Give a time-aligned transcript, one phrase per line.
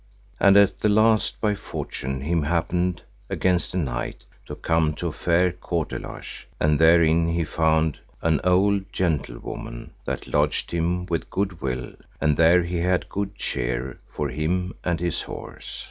[0.39, 5.13] And at the last by fortune him happened, against a night, to come to a
[5.13, 11.93] fair courtelage, and therein he found an old gentlewoman that lodged him with good will,
[12.19, 15.79] and there he had good cheer for him and his horse.